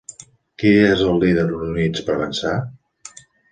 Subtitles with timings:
[0.63, 2.57] Qui és el líder d'Units per Avançar?